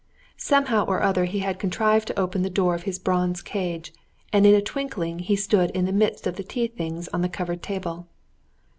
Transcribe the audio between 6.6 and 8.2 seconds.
things on the covered table.